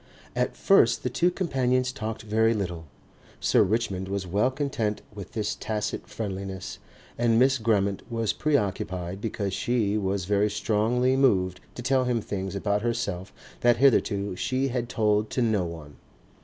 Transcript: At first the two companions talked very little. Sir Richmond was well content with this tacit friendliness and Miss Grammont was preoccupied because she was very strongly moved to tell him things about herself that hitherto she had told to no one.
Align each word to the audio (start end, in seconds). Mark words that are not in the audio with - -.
At 0.35 0.57
first 0.57 1.03
the 1.03 1.11
two 1.11 1.29
companions 1.29 1.91
talked 1.91 2.23
very 2.23 2.55
little. 2.55 2.85
Sir 3.39 3.61
Richmond 3.61 4.07
was 4.07 4.25
well 4.25 4.49
content 4.49 5.03
with 5.13 5.33
this 5.33 5.53
tacit 5.53 6.07
friendliness 6.07 6.79
and 7.19 7.37
Miss 7.37 7.59
Grammont 7.59 8.01
was 8.11 8.33
preoccupied 8.33 9.21
because 9.21 9.53
she 9.53 9.99
was 9.99 10.25
very 10.25 10.49
strongly 10.49 11.15
moved 11.15 11.59
to 11.75 11.83
tell 11.83 12.05
him 12.05 12.19
things 12.19 12.55
about 12.55 12.81
herself 12.81 13.31
that 13.59 13.77
hitherto 13.77 14.35
she 14.35 14.69
had 14.69 14.89
told 14.89 15.29
to 15.29 15.41
no 15.43 15.65
one. 15.65 15.97